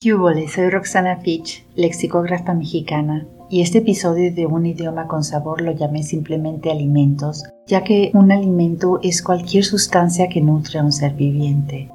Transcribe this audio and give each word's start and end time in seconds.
Hola, 0.00 0.42
soy 0.46 0.70
Roxana 0.70 1.16
Fitch, 1.16 1.66
lexicógrafa 1.74 2.54
mexicana, 2.54 3.26
y 3.50 3.62
este 3.62 3.78
episodio 3.78 4.32
de 4.32 4.46
Un 4.46 4.64
idioma 4.64 5.08
con 5.08 5.24
sabor 5.24 5.60
lo 5.60 5.72
llamé 5.72 6.04
simplemente 6.04 6.70
alimentos, 6.70 7.42
ya 7.66 7.82
que 7.82 8.12
un 8.14 8.30
alimento 8.30 9.00
es 9.02 9.24
cualquier 9.24 9.64
sustancia 9.64 10.28
que 10.28 10.40
nutre 10.40 10.78
a 10.78 10.84
un 10.84 10.92
ser 10.92 11.14
viviente, 11.14 11.90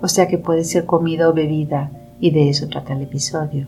o 0.00 0.08
sea 0.08 0.28
que 0.28 0.38
puede 0.38 0.64
ser 0.64 0.86
comida 0.86 1.28
o 1.28 1.34
bebida, 1.34 1.90
y 2.18 2.30
de 2.30 2.48
eso 2.48 2.68
trata 2.68 2.94
el 2.94 3.02
episodio. 3.02 3.66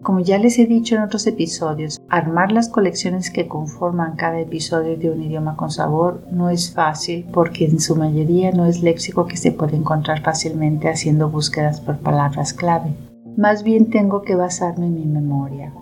Como 0.00 0.20
ya 0.20 0.38
les 0.38 0.56
he 0.60 0.66
dicho 0.66 0.94
en 0.94 1.02
otros 1.02 1.26
episodios, 1.26 2.00
armar 2.08 2.52
las 2.52 2.68
colecciones 2.68 3.32
que 3.32 3.48
conforman 3.48 4.14
cada 4.14 4.38
episodio 4.38 4.96
de 4.96 5.10
un 5.10 5.20
idioma 5.20 5.56
con 5.56 5.72
sabor 5.72 6.22
no 6.30 6.50
es 6.50 6.72
fácil 6.72 7.26
porque 7.32 7.64
en 7.64 7.80
su 7.80 7.96
mayoría 7.96 8.52
no 8.52 8.66
es 8.66 8.80
léxico 8.80 9.26
que 9.26 9.36
se 9.36 9.50
puede 9.50 9.76
encontrar 9.76 10.22
fácilmente 10.22 10.88
haciendo 10.88 11.28
búsquedas 11.28 11.80
por 11.80 11.98
palabras 11.98 12.52
clave. 12.52 12.94
Más 13.36 13.64
bien 13.64 13.90
tengo 13.90 14.22
que 14.22 14.36
basarme 14.36 14.86
en 14.86 14.94
mi 14.94 15.06
memoria. 15.06 15.74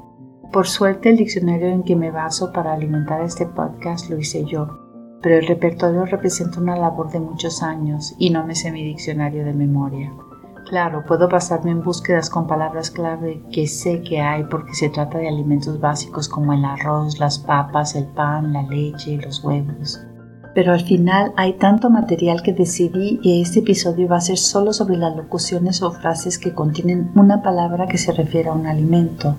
Por 0.52 0.66
suerte 0.66 1.10
el 1.10 1.19
diccionario 1.19 1.69
en 1.69 1.83
que 1.83 1.95
me 1.97 2.10
baso 2.10 2.51
para 2.51 2.73
alimentar 2.73 3.20
este 3.20 3.45
podcast 3.45 4.09
lo 4.09 4.19
hice 4.19 4.47
yo, 4.47 4.69
pero 5.20 5.37
el 5.37 5.47
repertorio 5.47 6.07
representa 6.07 6.60
una 6.60 6.77
labor 6.77 7.10
de 7.10 7.20
muchos 7.20 7.62
años 7.62 8.15
y 8.19 8.30
no 8.30 8.46
me 8.46 8.55
sé 8.55 8.73
mi 8.73 8.83
diccionario 8.83 9.45
de 9.45 9.52
memoria. 9.52 10.10
Claro, 10.70 11.05
puedo 11.07 11.29
pasarme 11.29 11.73
en 11.73 11.83
búsquedas 11.83 12.30
con 12.30 12.46
palabras 12.46 12.91
clave 12.91 13.43
que 13.52 13.66
sé 13.66 14.01
que 14.01 14.23
hay 14.23 14.45
porque 14.45 14.73
se 14.73 14.88
trata 14.88 15.19
de 15.19 15.29
alimentos 15.29 15.79
básicos 15.79 16.30
como 16.30 16.55
el 16.55 16.65
arroz, 16.65 17.19
las 17.19 17.38
papas, 17.38 17.95
el 17.95 18.07
pan, 18.07 18.55
la 18.55 18.62
leche, 18.62 19.19
los 19.19 19.45
huevos. 19.45 20.01
Pero 20.55 20.73
al 20.73 20.80
final 20.80 21.33
hay 21.37 21.55
tanto 21.55 21.88
material 21.88 22.42
que 22.42 22.52
decidí 22.52 23.19
que 23.23 23.41
este 23.41 23.60
episodio 23.60 24.09
va 24.09 24.16
a 24.16 24.20
ser 24.20 24.37
solo 24.37 24.73
sobre 24.73 24.97
las 24.97 25.16
locuciones 25.16 25.83
o 25.83 25.93
frases 25.93 26.38
que 26.38 26.55
contienen 26.55 27.10
una 27.15 27.43
palabra 27.43 27.87
que 27.87 27.98
se 27.98 28.12
refiere 28.12 28.51
a 28.51 28.52
un 28.52 28.66
alimento. 28.66 29.37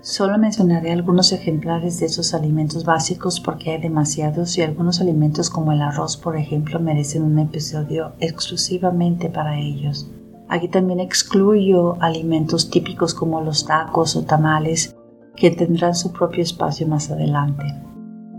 Solo 0.00 0.36
mencionaré 0.36 0.90
algunos 0.90 1.30
ejemplares 1.30 2.00
de 2.00 2.06
esos 2.06 2.34
alimentos 2.34 2.84
básicos 2.84 3.38
porque 3.38 3.70
hay 3.70 3.80
demasiados 3.80 4.58
y 4.58 4.62
algunos 4.62 5.00
alimentos 5.00 5.48
como 5.48 5.70
el 5.70 5.80
arroz, 5.80 6.16
por 6.16 6.36
ejemplo, 6.36 6.80
merecen 6.80 7.22
un 7.22 7.38
episodio 7.38 8.12
exclusivamente 8.18 9.30
para 9.30 9.60
ellos. 9.60 10.10
Aquí 10.48 10.66
también 10.66 10.98
excluyo 10.98 12.02
alimentos 12.02 12.68
típicos 12.68 13.14
como 13.14 13.40
los 13.42 13.64
tacos 13.64 14.16
o 14.16 14.24
tamales 14.24 14.96
que 15.36 15.52
tendrán 15.52 15.94
su 15.94 16.12
propio 16.12 16.42
espacio 16.42 16.88
más 16.88 17.08
adelante. 17.12 17.64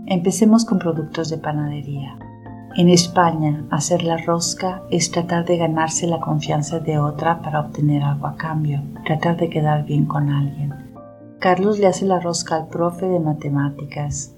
Empecemos 0.06 0.64
con 0.64 0.78
productos 0.78 1.30
de 1.30 1.38
panadería. 1.38 2.18
En 2.76 2.88
España, 2.88 3.64
hacer 3.70 4.02
la 4.02 4.16
rosca 4.16 4.82
es 4.90 5.10
tratar 5.10 5.44
de 5.44 5.56
ganarse 5.56 6.06
la 6.06 6.20
confianza 6.20 6.80
de 6.80 6.98
otra 6.98 7.40
para 7.42 7.60
obtener 7.60 8.02
algo 8.02 8.26
a 8.26 8.36
cambio, 8.36 8.82
tratar 9.04 9.36
de 9.36 9.48
quedar 9.48 9.84
bien 9.84 10.06
con 10.06 10.28
alguien. 10.30 10.74
Carlos 11.38 11.78
le 11.78 11.86
hace 11.86 12.04
la 12.06 12.20
rosca 12.20 12.56
al 12.56 12.68
profe 12.68 13.06
de 13.06 13.20
matemáticas. 13.20 14.34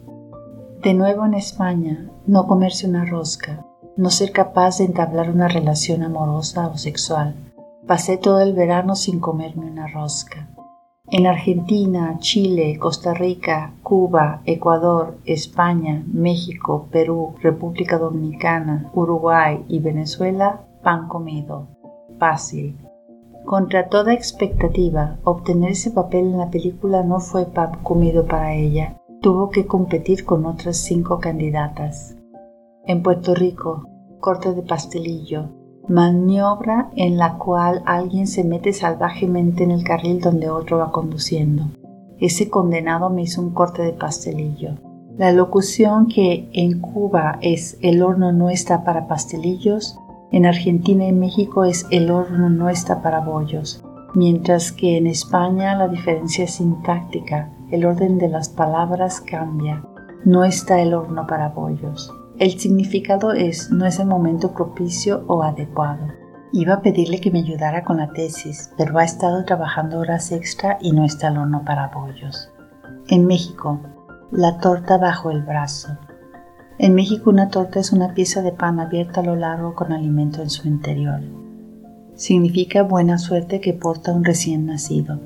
De 0.83 0.95
nuevo 0.95 1.25
en 1.25 1.35
España, 1.35 2.11
no 2.27 2.47
comerse 2.47 2.89
una 2.89 3.05
rosca, 3.05 3.65
no 3.97 4.11
ser 4.11 4.33
capaz 4.33 4.79
de 4.79 4.85
entablar 4.85 5.31
una 5.31 5.49
relación 5.49 6.03
amorosa 6.03 6.69
o 6.69 6.77
sexual, 6.77 7.35
Pasé 7.87 8.17
todo 8.17 8.41
el 8.41 8.53
verano 8.53 8.97
sin 8.97 9.21
comerme 9.21 9.71
una 9.71 9.87
rosca. 9.87 10.49
En 11.09 11.25
Argentina, 11.29 12.17
Chile, 12.19 12.79
Costa 12.81 13.15
Rica, 13.15 13.75
Cuba, 13.85 14.43
Ecuador, 14.45 15.19
España, 15.25 16.05
México, 16.13 16.89
Perú, 16.91 17.37
República 17.41 17.97
Dominicana, 17.97 18.91
Uruguay 18.93 19.65
y 19.69 19.79
Venezuela, 19.79 20.67
pan 20.83 21.07
comido. 21.07 21.69
Fácil. 22.19 22.77
Contra 23.45 23.89
toda 23.89 24.15
expectativa, 24.15 25.19
obtener 25.23 25.71
ese 25.71 25.93
papel 25.93 26.27
en 26.27 26.39
la 26.39 26.51
película 26.51 27.05
no 27.05 27.21
fue 27.21 27.47
pan 27.47 27.79
comido 27.85 28.27
para 28.27 28.55
ella. 28.55 29.01
Tuvo 29.23 29.51
que 29.51 29.65
competir 29.65 30.25
con 30.25 30.45
otras 30.45 30.77
cinco 30.77 31.21
candidatas. 31.21 32.17
En 32.85 33.05
Puerto 33.05 33.33
Rico, 33.37 33.89
corte 34.19 34.53
de 34.55 34.63
pastelillo, 34.63 35.51
maniobra 35.89 36.91
en 36.97 37.17
la 37.17 37.39
cual 37.39 37.83
alguien 37.87 38.27
se 38.27 38.45
mete 38.45 38.73
salvajemente 38.73 39.65
en 39.65 39.71
el 39.71 39.85
carril 39.85 40.21
donde 40.21 40.51
otro 40.51 40.79
va 40.79 40.93
conduciendo. 40.93 41.65
Ese 42.19 42.49
condenado 42.49 43.11
me 43.11 43.23
hizo 43.23 43.43
un 43.43 43.51
corte 43.51 43.83
de 43.83 43.93
pastelillo. 43.93 44.71
La 45.17 45.33
locución 45.33 46.09
que 46.09 46.49
en 46.53 46.81
Cuba 46.81 47.39
es 47.41 47.79
el 47.83 48.03
horno 48.03 48.33
no 48.33 48.51
está 48.51 48.85
para 48.85 49.07
pastelillos, 49.07 49.99
en 50.33 50.45
Argentina 50.45 51.07
y 51.07 51.13
México 51.13 51.65
es 51.65 51.87
el 51.91 52.11
horno 52.11 52.51
no 52.51 52.69
está 52.69 53.01
para 53.01 53.21
bollos, 53.21 53.83
mientras 54.15 54.73
que 54.73 54.97
en 54.99 55.07
España 55.07 55.77
la 55.77 55.89
diferencia 55.89 56.45
es 56.45 56.55
sintáctica, 56.55 57.51
el 57.71 57.85
orden 57.85 58.19
de 58.19 58.29
las 58.29 58.49
palabras 58.49 59.21
cambia, 59.21 59.83
no 60.25 60.45
está 60.45 60.81
el 60.81 60.95
horno 60.95 61.27
para 61.27 61.49
bollos. 61.49 62.13
El 62.39 62.59
significado 62.59 63.33
es 63.33 63.71
no 63.71 63.87
es 63.87 63.99
el 63.99 64.07
momento 64.07 64.53
propicio 64.53 65.25
o 65.27 65.43
adecuado. 65.43 66.07
Iba 66.53 66.75
a 66.75 66.83
pedirle 66.83 67.19
que 67.19 67.31
me 67.31 67.39
ayudara 67.39 67.83
con 67.83 67.97
la 67.97 68.13
tesis, 68.13 68.73
pero 68.77 68.99
ha 68.99 69.05
estado 69.05 69.45
trabajando 69.47 69.99
horas 69.99 70.33
extra 70.33 70.77
y 70.83 70.93
no 70.93 71.07
está 71.07 71.29
el 71.29 71.39
horno 71.39 71.65
para 71.65 71.89
bollos. 71.89 72.51
En 73.09 73.27
México, 73.27 73.81
la 74.31 74.59
torta 74.59 74.99
bajo 74.99 75.31
el 75.31 75.43
brazo. 75.43 75.97
En 76.79 76.95
México 76.95 77.31
una 77.31 77.49
torta 77.49 77.81
es 77.81 77.93
una 77.93 78.13
pieza 78.13 78.43
de 78.43 78.53
pan 78.53 78.81
abierta 78.81 79.23
a 79.23 79.25
lo 79.25 79.35
largo 79.35 79.75
con 79.75 79.93
alimento 79.93 80.43
en 80.43 80.51
su 80.51 80.69
interior. 80.69 81.21
Significa 82.17 82.83
buena 82.83 83.17
suerte 83.17 83.63
que 83.63 83.73
porta 83.73 84.13
un 84.13 84.25
recién 84.25 84.67
nacido. 84.67 85.21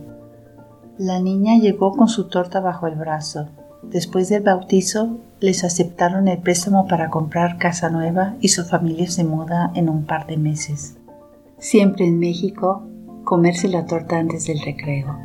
La 0.96 1.18
niña 1.18 1.56
llegó 1.56 1.90
con 1.96 2.06
su 2.06 2.28
torta 2.28 2.60
bajo 2.60 2.86
el 2.86 2.94
brazo. 2.94 3.48
Después 3.82 4.28
del 4.28 4.44
bautizo, 4.44 5.18
les 5.40 5.64
aceptaron 5.64 6.28
el 6.28 6.38
préstamo 6.38 6.86
para 6.86 7.08
comprar 7.08 7.56
casa 7.56 7.88
nueva 7.88 8.36
y 8.40 8.48
su 8.48 8.64
familia 8.64 9.10
se 9.10 9.24
muda 9.24 9.72
en 9.74 9.88
un 9.88 10.04
par 10.04 10.26
de 10.26 10.36
meses. 10.36 10.98
Siempre 11.58 12.06
en 12.06 12.18
México, 12.18 12.82
comerse 13.24 13.68
la 13.68 13.86
torta 13.86 14.18
antes 14.18 14.46
del 14.46 14.60
recreo, 14.60 15.16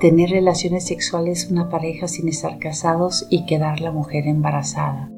tener 0.00 0.30
relaciones 0.30 0.86
sexuales 0.86 1.50
una 1.50 1.68
pareja 1.68 2.08
sin 2.08 2.28
estar 2.28 2.58
casados 2.58 3.26
y 3.28 3.44
quedar 3.44 3.80
la 3.80 3.90
mujer 3.90 4.26
embarazada. 4.26 5.10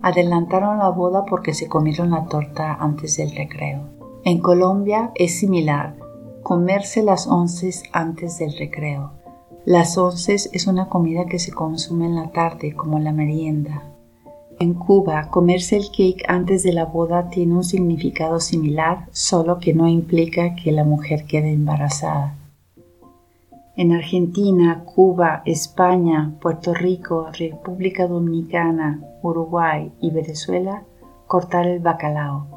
Adelantaron 0.00 0.78
la 0.78 0.88
boda 0.88 1.24
porque 1.26 1.52
se 1.52 1.68
comieron 1.68 2.10
la 2.10 2.26
torta 2.26 2.74
antes 2.74 3.16
del 3.18 3.34
recreo. 3.34 3.90
En 4.24 4.38
Colombia 4.40 5.10
es 5.16 5.38
similar, 5.38 5.96
comerse 6.42 7.02
las 7.02 7.26
onces 7.26 7.82
antes 7.92 8.38
del 8.38 8.56
recreo. 8.56 9.12
Las 9.66 9.98
onces 9.98 10.48
es 10.54 10.66
una 10.66 10.88
comida 10.88 11.26
que 11.26 11.38
se 11.38 11.52
consume 11.52 12.06
en 12.06 12.14
la 12.14 12.30
tarde 12.30 12.74
como 12.74 12.98
la 13.00 13.12
merienda. 13.12 13.82
En 14.60 14.74
Cuba, 14.74 15.28
comerse 15.30 15.76
el 15.76 15.90
cake 15.90 16.24
antes 16.26 16.64
de 16.64 16.72
la 16.72 16.84
boda 16.84 17.30
tiene 17.30 17.54
un 17.54 17.62
significado 17.62 18.40
similar, 18.40 19.06
solo 19.12 19.60
que 19.60 19.72
no 19.72 19.86
implica 19.86 20.56
que 20.56 20.72
la 20.72 20.82
mujer 20.82 21.26
quede 21.26 21.52
embarazada. 21.52 22.34
En 23.76 23.92
Argentina, 23.92 24.82
Cuba, 24.84 25.42
España, 25.44 26.34
Puerto 26.40 26.74
Rico, 26.74 27.28
República 27.32 28.08
Dominicana, 28.08 29.00
Uruguay 29.22 29.92
y 30.00 30.10
Venezuela, 30.10 30.82
cortar 31.28 31.68
el 31.68 31.78
bacalao, 31.78 32.48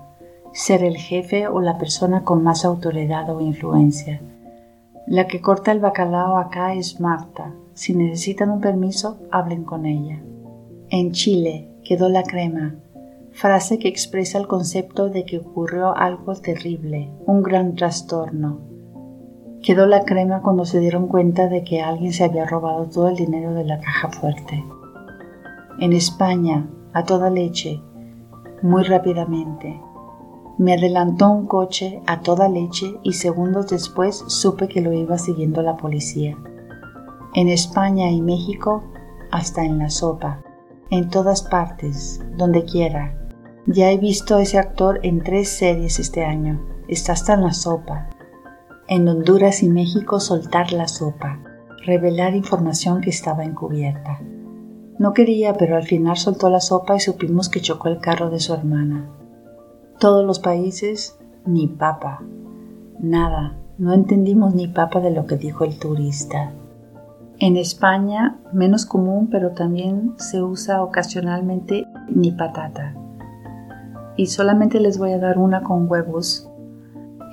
ser 0.54 0.84
el 0.84 0.98
jefe 0.98 1.48
o 1.48 1.62
la 1.62 1.78
persona 1.78 2.24
con 2.24 2.42
más 2.42 2.66
autoridad 2.66 3.30
o 3.30 3.40
influencia. 3.42 4.20
La 5.06 5.28
que 5.28 5.42
corta 5.42 5.72
el 5.72 5.80
bacalao 5.80 6.38
acá 6.38 6.74
es 6.74 7.00
Marta. 7.00 7.54
Si 7.76 7.94
necesitan 7.94 8.50
un 8.50 8.60
permiso, 8.60 9.20
hablen 9.30 9.64
con 9.64 9.86
ella. 9.86 10.20
En 10.90 11.12
Chile, 11.12 11.71
quedó 11.92 12.08
la 12.08 12.24
crema, 12.24 12.76
frase 13.34 13.78
que 13.78 13.90
expresa 13.90 14.38
el 14.38 14.48
concepto 14.48 15.10
de 15.10 15.26
que 15.26 15.40
ocurrió 15.40 15.94
algo 15.94 16.34
terrible, 16.36 17.12
un 17.26 17.44
gran 17.44 17.76
trastorno. 17.76 18.62
Quedó 19.62 19.86
la 19.88 20.06
crema 20.06 20.42
cuando 20.42 20.64
se 20.64 20.80
dieron 20.80 21.10
cuenta 21.10 21.50
de 21.50 21.66
que 21.66 21.82
alguien 21.82 22.14
se 22.14 22.24
había 22.24 22.46
robado 22.46 22.86
todo 22.86 23.10
el 23.10 23.18
dinero 23.18 23.54
de 23.54 23.66
la 23.66 23.82
caja 23.82 24.08
fuerte. 24.10 24.64
En 25.82 25.92
España, 25.92 26.66
a 26.94 27.04
toda 27.04 27.30
leche, 27.30 27.82
muy 28.62 28.84
rápidamente. 28.84 29.78
Me 30.58 30.76
adelantó 30.76 31.30
un 31.30 31.46
coche 31.46 32.02
a 32.08 32.22
toda 32.22 32.48
leche 32.48 32.96
y 33.04 33.12
segundos 33.12 33.68
después 33.68 34.24
supe 34.28 34.70
que 34.70 34.80
lo 34.80 34.94
iba 34.94 35.18
siguiendo 35.18 35.62
la 35.62 35.76
policía. 35.76 36.38
En 37.34 37.50
España 37.50 38.10
y 38.12 38.22
México, 38.22 38.82
hasta 39.30 39.66
en 39.66 39.78
la 39.78 39.90
sopa 39.90 40.42
en 40.92 41.10
todas 41.10 41.42
partes, 41.42 42.22
donde 42.38 42.66
quiera. 42.66 43.18
Ya 43.66 43.92
he 43.92 43.98
visto 43.98 44.36
a 44.36 44.42
ese 44.42 44.60
actor 44.60 45.00
en 45.04 45.24
tres 45.24 45.50
series 45.50 46.00
este 46.00 46.26
año. 46.26 46.62
Está 46.88 47.14
hasta 47.14 47.34
en 47.34 47.44
la 47.44 47.54
sopa. 47.54 48.10
En 48.88 49.08
Honduras 49.08 49.64
y 49.64 49.70
México 49.70 50.20
soltar 50.20 50.74
la 50.74 50.90
sopa, 50.90 51.40
revelar 51.86 52.36
información 52.36 53.00
que 53.00 53.10
estaba 53.10 53.46
encubierta. 53.46 54.20
No 55.00 55.14
quería, 55.14 55.54
pero 55.54 55.78
al 55.78 55.84
final 55.84 56.18
soltó 56.18 56.50
la 56.50 56.60
sopa 56.60 56.98
y 56.98 57.00
supimos 57.00 57.48
que 57.48 57.62
chocó 57.62 57.88
el 57.88 58.00
carro 58.00 58.30
de 58.30 58.42
su 58.42 58.54
hermana. 58.54 59.10
Todos 59.98 60.26
los 60.26 60.40
países, 60.40 61.18
ni 61.46 61.68
papa. 61.68 62.22
Nada, 63.00 63.58
No 63.78 63.94
entendimos 63.94 64.54
ni 64.54 64.68
papa 64.68 65.00
de 65.00 65.10
lo 65.10 65.26
que 65.26 65.38
dijo 65.38 65.64
el 65.64 65.80
turista. 65.80 66.52
En 67.44 67.58
España, 67.58 68.38
menos 68.54 68.86
común, 68.86 69.28
pero 69.32 69.54
también 69.54 70.14
se 70.18 70.44
usa 70.44 70.84
ocasionalmente 70.84 71.88
ni 72.08 72.30
patata. 72.30 72.94
Y 74.16 74.28
solamente 74.28 74.80
les 74.80 75.00
voy 75.00 75.14
a 75.14 75.18
dar 75.18 75.40
una 75.40 75.64
con 75.64 75.90
huevos. 75.90 76.48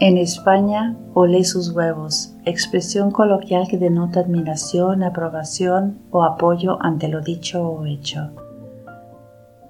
En 0.00 0.16
España, 0.16 0.96
olé 1.12 1.44
sus 1.44 1.72
huevos, 1.72 2.34
expresión 2.46 3.10
coloquial 3.10 3.69
que 3.69 3.76
denota 3.76 4.20
admiración, 4.20 5.02
aprobación 5.02 5.99
o 6.11 6.25
apoyo 6.25 6.78
ante 6.81 7.08
lo 7.08 7.20
dicho 7.20 7.69
o 7.69 7.84
hecho. 7.84 8.31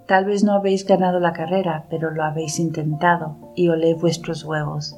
Tal 0.06 0.24
vez 0.24 0.44
no 0.44 0.52
habéis 0.52 0.86
ganado 0.86 1.18
la 1.18 1.32
carrera, 1.32 1.86
pero 1.90 2.12
lo 2.12 2.22
habéis 2.22 2.60
intentado 2.60 3.34
y 3.56 3.70
olé 3.70 3.94
vuestros 3.94 4.44
huevos. 4.44 4.96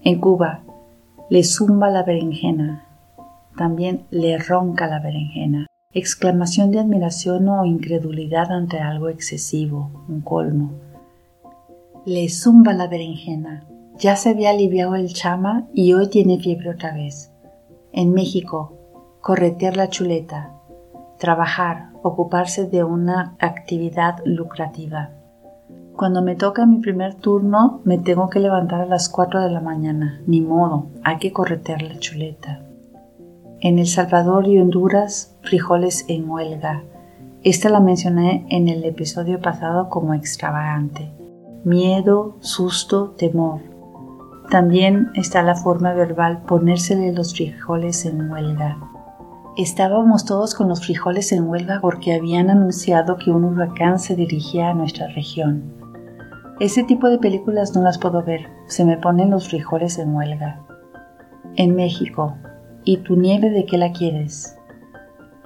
En 0.00 0.22
Cuba, 0.22 0.62
le 1.28 1.44
zumba 1.44 1.90
la 1.90 2.02
berenjena, 2.02 2.93
también 3.56 4.06
le 4.10 4.38
ronca 4.38 4.86
la 4.86 5.00
berenjena. 5.00 5.66
Exclamación 5.92 6.70
de 6.70 6.80
admiración 6.80 7.48
o 7.48 7.64
incredulidad 7.64 8.50
ante 8.50 8.80
algo 8.80 9.08
excesivo, 9.08 9.90
un 10.08 10.22
colmo. 10.22 10.72
Le 12.04 12.28
zumba 12.28 12.72
la 12.72 12.88
berenjena. 12.88 13.64
Ya 13.98 14.16
se 14.16 14.30
había 14.30 14.50
aliviado 14.50 14.96
el 14.96 15.12
chama 15.12 15.68
y 15.72 15.92
hoy 15.92 16.08
tiene 16.08 16.40
fiebre 16.40 16.70
otra 16.70 16.92
vez. 16.92 17.30
En 17.92 18.12
México, 18.12 18.72
corretear 19.20 19.76
la 19.76 19.88
chuleta. 19.88 20.50
Trabajar, 21.18 21.90
ocuparse 22.02 22.66
de 22.66 22.82
una 22.82 23.36
actividad 23.38 24.16
lucrativa. 24.24 25.10
Cuando 25.96 26.22
me 26.22 26.34
toca 26.34 26.66
mi 26.66 26.78
primer 26.80 27.14
turno, 27.14 27.80
me 27.84 27.98
tengo 27.98 28.28
que 28.28 28.40
levantar 28.40 28.80
a 28.80 28.86
las 28.86 29.08
4 29.08 29.42
de 29.42 29.50
la 29.50 29.60
mañana. 29.60 30.20
Ni 30.26 30.40
modo, 30.40 30.88
hay 31.04 31.18
que 31.18 31.32
corretear 31.32 31.82
la 31.82 32.00
chuleta. 32.00 32.62
En 33.60 33.78
El 33.78 33.86
Salvador 33.86 34.46
y 34.46 34.58
Honduras, 34.58 35.36
frijoles 35.42 36.04
en 36.08 36.28
huelga. 36.28 36.84
Esta 37.42 37.68
la 37.68 37.80
mencioné 37.80 38.46
en 38.50 38.68
el 38.68 38.84
episodio 38.84 39.40
pasado 39.40 39.88
como 39.88 40.14
extravagante. 40.14 41.12
Miedo, 41.64 42.36
susto, 42.40 43.10
temor. 43.16 43.60
También 44.50 45.10
está 45.14 45.42
la 45.42 45.54
forma 45.54 45.94
verbal 45.94 46.42
ponérsele 46.42 47.12
los 47.12 47.34
frijoles 47.34 48.04
en 48.04 48.30
huelga. 48.30 48.78
Estábamos 49.56 50.24
todos 50.24 50.54
con 50.54 50.68
los 50.68 50.84
frijoles 50.84 51.32
en 51.32 51.48
huelga 51.48 51.78
porque 51.80 52.14
habían 52.14 52.50
anunciado 52.50 53.16
que 53.16 53.30
un 53.30 53.44
huracán 53.44 53.98
se 53.98 54.16
dirigía 54.16 54.70
a 54.70 54.74
nuestra 54.74 55.08
región. 55.08 55.72
Ese 56.60 56.84
tipo 56.84 57.08
de 57.08 57.18
películas 57.18 57.74
no 57.74 57.82
las 57.82 57.98
puedo 57.98 58.22
ver, 58.22 58.48
se 58.66 58.84
me 58.84 58.96
ponen 58.96 59.30
los 59.30 59.48
frijoles 59.48 59.98
en 59.98 60.14
huelga. 60.14 60.60
En 61.56 61.74
México, 61.74 62.36
¿Y 62.86 62.98
tu 62.98 63.16
nieve 63.16 63.48
de 63.48 63.64
qué 63.64 63.78
la 63.78 63.92
quieres? 63.92 64.58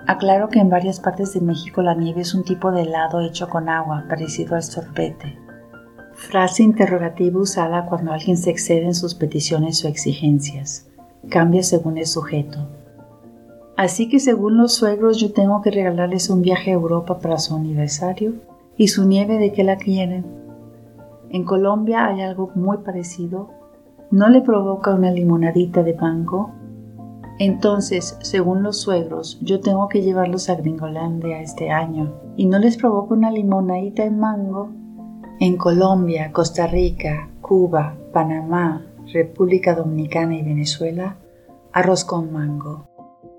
Aclaro 0.09 0.49
que 0.49 0.59
en 0.59 0.71
varias 0.71 0.99
partes 0.99 1.35
de 1.35 1.41
México 1.41 1.83
la 1.83 1.95
nieve 1.95 2.23
es 2.23 2.35
un 2.35 2.43
tipo 2.43 2.73
de 2.73 2.83
helado 2.83 3.21
hecho 3.21 3.49
con 3.49 3.69
agua, 3.69 4.07
parecido 4.09 4.57
al 4.57 4.65
sorbete. 4.65 5.39
Frase 6.15 6.65
interrogativa 6.65 7.39
usada 7.39 7.87
cuando 7.87 8.13
alguien 8.13 8.37
se 8.37 8.51
excede 8.51 8.87
en 8.87 8.95
sus 8.95 9.15
peticiones 9.15 9.85
o 9.85 9.89
exigencias. 9.89 10.89
Cambia 11.29 11.63
según 11.63 11.99
el 11.99 12.07
sujeto. 12.07 12.67
Así 13.77 14.09
que 14.09 14.19
según 14.19 14.57
los 14.57 14.75
suegros 14.75 15.21
yo 15.21 15.33
tengo 15.33 15.63
que 15.63 15.71
regalarles 15.71 16.31
un 16.31 16.43
viaje 16.43 16.73
a 16.73 16.75
Europa 16.75 17.21
para 17.21 17.39
su 17.39 17.55
aniversario. 17.55 18.35
¿Y 18.77 18.89
su 18.89 19.07
nieve 19.07 19.39
de 19.39 19.53
qué 19.53 19.63
la 19.63 19.77
quieren? 19.77 20.27
En 21.31 21.45
Colombia 21.45 22.07
hay 22.07 22.21
algo 22.23 22.51
muy 22.57 22.79
parecido. 22.79 23.51
¿No 24.11 24.29
le 24.29 24.41
provoca 24.41 24.93
una 24.93 25.13
limonadita 25.13 25.85
de 25.85 25.95
mango? 25.95 26.58
Entonces, 27.39 28.17
según 28.21 28.65
los 28.65 28.81
suegros, 28.81 29.39
yo 29.41 29.61
tengo 29.61 29.89
que 29.89 30.03
llevarlos 30.03 30.49
a 30.49 30.57
Gringolandia 30.57 31.41
este 31.41 31.71
año 31.71 32.13
y 32.37 32.47
no 32.47 32.59
les 32.59 32.77
provoco 32.77 33.15
una 33.15 33.31
limonadita 33.31 34.05
en 34.05 34.19
mango. 34.19 34.71
En 35.39 35.57
Colombia, 35.57 36.33
Costa 36.33 36.67
Rica, 36.67 37.31
Cuba, 37.41 37.97
Panamá, 38.13 38.85
República 39.13 39.77
Dominicana 39.77 40.35
y 40.35 40.43
Venezuela, 40.43 41.17
arroz 41.73 42.05
con 42.05 42.33
mango. 42.33 42.89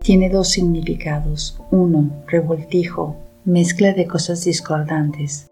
Tiene 0.01 0.30
dos 0.30 0.48
significados. 0.48 1.62
Uno, 1.69 2.10
revoltijo, 2.28 3.18
mezcla 3.44 3.92
de 3.92 4.07
cosas 4.07 4.46
discordantes. 4.46 5.51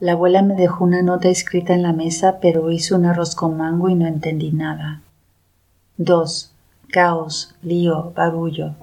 La 0.00 0.12
abuela 0.12 0.42
me 0.42 0.56
dejó 0.56 0.82
una 0.82 1.00
nota 1.02 1.28
escrita 1.28 1.74
en 1.74 1.82
la 1.82 1.92
mesa, 1.92 2.40
pero 2.40 2.72
hizo 2.72 2.96
un 2.96 3.06
arroz 3.06 3.36
con 3.36 3.56
mango 3.56 3.88
y 3.88 3.94
no 3.94 4.08
entendí 4.08 4.50
nada. 4.50 5.02
2 5.96 6.53
caos, 6.90 7.56
lío, 7.62 8.12
barullo. 8.14 8.74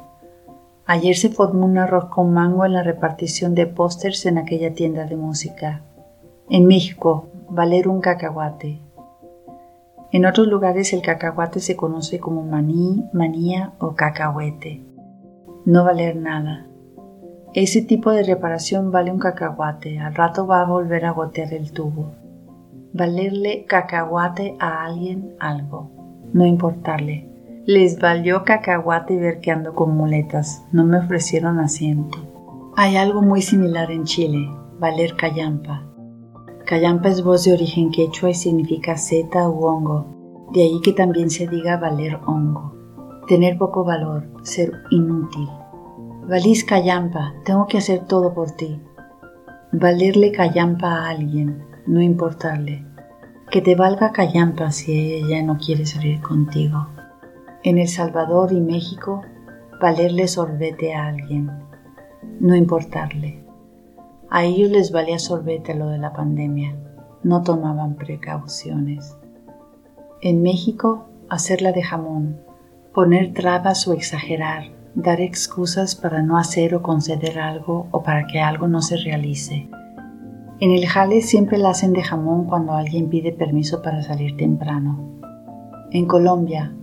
Ayer 0.86 1.16
se 1.16 1.30
formó 1.30 1.66
un 1.66 1.78
arroz 1.78 2.06
con 2.06 2.34
mango 2.34 2.66
en 2.66 2.74
la 2.74 2.84
repartición 2.84 3.56
de 3.56 3.68
pósters 3.68 4.26
en 4.26 4.38
aquella 4.38 4.74
tienda 4.74 5.06
de 5.06 5.16
música. 5.16 5.82
En 6.50 6.66
México, 6.68 7.28
valer 7.50 7.88
un 7.88 8.02
cacahuate. 8.02 8.80
En 10.12 10.26
otros 10.26 10.48
lugares 10.48 10.92
el 10.92 11.02
cacahuate 11.02 11.62
se 11.62 11.78
conoce 11.78 12.20
como 12.20 12.44
maní, 12.44 13.06
manía 13.14 13.74
o 13.80 13.96
cacahuete. 13.96 14.82
No 15.64 15.86
valer 15.86 16.18
nada. 16.18 16.68
Ese 17.54 17.82
tipo 17.82 18.12
de 18.12 18.24
reparación 18.24 18.92
vale 18.92 19.12
un 19.12 19.20
cacahuate, 19.20 20.00
al 20.00 20.16
rato 20.16 20.48
va 20.48 20.62
a 20.62 20.66
volver 20.66 21.06
a 21.06 21.12
gotear 21.12 21.54
el 21.54 21.72
tubo. 21.72 22.12
Valerle 22.94 23.64
cacahuate 23.66 24.58
a 24.60 24.84
alguien 24.84 25.36
algo, 25.40 25.90
no 26.34 26.46
importarle. 26.46 27.31
Les 27.68 28.00
valió 28.00 28.44
cacahuate 28.44 29.18
ver 29.18 29.40
que 29.40 29.52
ando 29.52 29.76
con 29.76 29.96
muletas, 29.96 30.66
no 30.72 30.84
me 30.84 30.98
ofrecieron 30.98 31.60
asiento. 31.60 32.18
Hay 32.76 32.98
algo 32.98 33.22
muy 33.22 33.44
similar 33.44 33.92
en 33.92 34.04
Chile, 34.04 34.50
valer 34.80 35.16
callampa. 35.16 35.88
Callampa 36.66 37.10
es 37.10 37.24
voz 37.24 37.44
de 37.44 37.54
origen 37.54 37.92
quechua 37.92 38.32
y 38.32 38.34
significa 38.34 38.98
seta 38.98 39.48
u 39.48 39.64
hongo, 39.64 40.48
de 40.52 40.64
ahí 40.64 40.82
que 40.84 40.92
también 40.92 41.30
se 41.30 41.46
diga 41.46 41.78
valer 41.78 42.18
hongo. 42.26 42.74
Tener 43.28 43.60
poco 43.60 43.84
valor, 43.84 44.28
ser 44.42 44.74
inútil. 44.90 45.48
Valís 46.28 46.64
callampa, 46.64 47.36
tengo 47.46 47.68
que 47.68 47.78
hacer 47.78 48.08
todo 48.08 48.34
por 48.34 48.50
ti. 48.52 48.82
Valerle 49.72 50.32
callampa 50.32 50.88
a 50.88 51.10
alguien, 51.10 51.64
no 51.86 52.02
importarle. 52.02 52.88
Que 53.52 53.62
te 53.62 53.76
valga 53.76 54.12
callampa 54.12 54.72
si 54.72 55.14
ella 55.14 55.44
no 55.44 55.60
quiere 55.60 55.86
salir 55.86 56.22
contigo. 56.22 56.88
En 57.64 57.78
El 57.78 57.88
Salvador 57.88 58.52
y 58.54 58.60
México, 58.60 59.22
valerle 59.80 60.28
sorbete 60.28 60.96
a 60.96 61.06
alguien, 61.06 61.52
no 62.40 62.56
importarle. 62.56 63.44
A 64.32 64.46
ellos 64.46 64.72
les 64.72 64.92
valía 64.92 65.20
sorbete 65.20 65.76
lo 65.76 65.90
de 65.90 66.00
la 66.00 66.12
pandemia, 66.12 66.76
no 67.22 67.44
tomaban 67.44 67.98
precauciones. 67.98 69.16
En 70.22 70.42
México, 70.42 71.06
hacerla 71.30 71.72
de 71.72 71.84
jamón, 71.84 72.42
poner 72.96 73.32
trabas 73.34 73.88
o 73.88 73.94
exagerar, 73.94 74.64
dar 74.96 75.22
excusas 75.22 75.96
para 75.96 76.24
no 76.24 76.40
hacer 76.40 76.74
o 76.74 76.82
conceder 76.82 77.38
algo 77.38 77.88
o 77.92 78.02
para 78.02 78.26
que 78.26 78.40
algo 78.40 78.68
no 78.68 78.82
se 78.82 78.98
realice. 78.98 79.70
En 80.60 80.72
el 80.72 80.88
jale 80.88 81.22
siempre 81.22 81.60
la 81.60 81.70
hacen 81.70 81.94
de 81.94 82.02
jamón 82.02 82.46
cuando 82.46 82.74
alguien 82.74 83.10
pide 83.10 83.32
permiso 83.32 83.84
para 83.84 84.02
salir 84.02 84.36
temprano. 84.36 85.22
En 85.92 86.08
Colombia, 86.08 86.74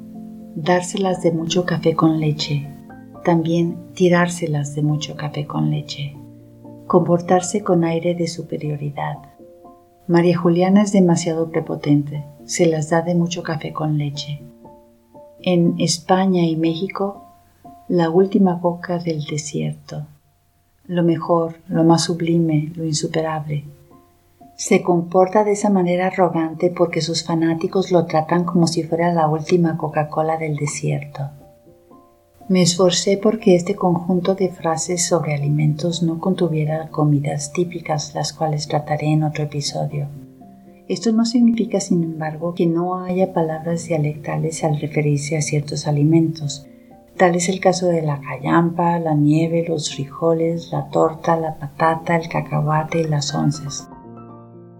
dárselas 0.61 1.23
de 1.23 1.31
mucho 1.31 1.65
café 1.65 1.95
con 1.95 2.19
leche, 2.19 2.67
también 3.25 3.77
tirárselas 3.95 4.75
de 4.75 4.83
mucho 4.83 5.15
café 5.15 5.47
con 5.47 5.71
leche, 5.71 6.17
comportarse 6.89 7.63
con 7.63 7.85
aire 7.85 8.17
de 8.17 8.27
superioridad. 8.27 9.19
María 10.09 10.37
Juliana 10.37 10.83
es 10.83 10.91
demasiado 10.91 11.53
prepotente, 11.53 12.25
se 12.45 12.67
las 12.67 12.91
da 12.91 13.03
de 13.03 13.15
mucho 13.15 13.45
café 13.45 13.73
con 13.73 13.99
leche. 13.99 14.43
En 15.43 15.77
España 15.79 16.45
y 16.45 16.57
México, 16.57 17.23
la 17.87 18.11
última 18.11 18.55
boca 18.55 18.99
del 18.99 19.25
desierto, 19.27 20.09
lo 20.87 21.05
mejor, 21.05 21.61
lo 21.69 21.85
más 21.85 22.03
sublime, 22.03 22.73
lo 22.75 22.85
insuperable, 22.85 23.63
se 24.59 24.83
comporta 24.83 25.45
de 25.45 25.53
esa 25.53 25.71
manera 25.71 26.09
arrogante 26.09 26.69
porque 26.77 27.01
sus 27.01 27.23
fanáticos 27.23 27.93
lo 27.93 28.07
tratan 28.07 28.43
como 28.43 28.67
si 28.67 28.83
fuera 28.83 29.15
la 29.15 29.29
última 29.29 29.77
Coca-Cola 29.77 30.37
del 30.37 30.57
desierto. 30.57 31.31
Me 32.49 32.63
esforcé 32.63 33.19
porque 33.19 33.55
este 33.55 33.77
conjunto 33.77 34.35
de 34.35 34.49
frases 34.49 35.07
sobre 35.07 35.35
alimentos 35.35 36.03
no 36.03 36.19
contuviera 36.19 36.89
comidas 36.89 37.53
típicas, 37.53 38.17
las 38.17 38.33
cuales 38.33 38.67
trataré 38.67 39.13
en 39.13 39.23
otro 39.23 39.45
episodio. 39.45 40.09
Esto 40.89 41.13
no 41.13 41.25
significa, 41.25 41.79
sin 41.79 42.03
embargo, 42.03 42.55
que 42.55 42.67
no 42.67 43.05
haya 43.05 43.33
palabras 43.33 43.85
dialectales 43.85 44.65
al 44.65 44.81
referirse 44.81 45.37
a 45.37 45.41
ciertos 45.41 45.87
alimentos. 45.87 46.67
Tal 47.17 47.37
es 47.37 47.49
el 47.49 47.61
caso 47.61 47.87
de 47.87 48.03
la 48.03 48.21
callampa, 48.21 48.99
la 48.99 49.15
nieve, 49.15 49.65
los 49.69 49.95
frijoles, 49.95 50.73
la 50.73 50.89
torta, 50.89 51.37
la 51.37 51.55
patata, 51.55 52.17
el 52.17 52.29
cacahuate 52.29 53.03
y 53.03 53.05
las 53.05 53.33
onces. 53.33 53.87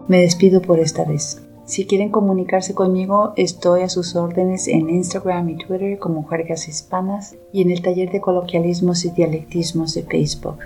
Me 0.09 0.21
despido 0.21 0.63
por 0.63 0.79
esta 0.79 1.05
vez. 1.05 1.39
Si 1.65 1.85
quieren 1.85 2.09
comunicarse 2.09 2.73
conmigo, 2.73 3.33
estoy 3.35 3.83
a 3.83 3.89
sus 3.89 4.15
órdenes 4.15 4.67
en 4.67 4.89
Instagram 4.89 5.49
y 5.49 5.57
Twitter 5.57 5.99
como 5.99 6.27
Jergas 6.27 6.67
Hispanas 6.67 7.37
y 7.53 7.61
en 7.61 7.69
el 7.69 7.83
taller 7.83 8.11
de 8.11 8.19
coloquialismos 8.19 9.05
y 9.05 9.11
dialectismos 9.11 9.93
de 9.93 10.01
Facebook. 10.01 10.57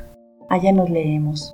Allá 0.48 0.72
nos 0.72 0.90
leemos. 0.90 1.54